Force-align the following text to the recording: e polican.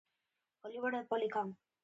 e 1.01 1.03
polican. 1.09 1.47